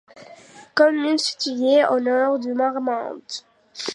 [0.73, 3.21] Commune située au nord de Marmande.